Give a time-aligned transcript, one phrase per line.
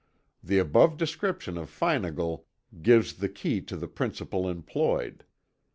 [0.43, 2.45] The above description of Feinagle
[2.81, 5.25] gives the key to the principle employed.